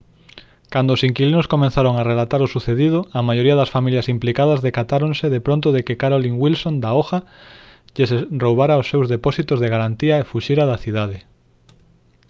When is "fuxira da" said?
10.31-10.81